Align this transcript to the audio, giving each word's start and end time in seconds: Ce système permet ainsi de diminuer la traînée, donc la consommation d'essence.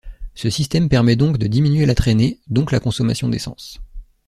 Ce 0.33 0.49
système 0.49 0.89
permet 0.89 1.21
ainsi 1.21 1.37
de 1.37 1.45
diminuer 1.45 1.85
la 1.85 1.93
traînée, 1.93 2.39
donc 2.47 2.71
la 2.71 2.79
consommation 2.79 3.29
d'essence. 3.29 3.79